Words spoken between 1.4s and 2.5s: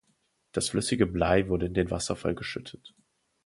wurde in den Wasserfall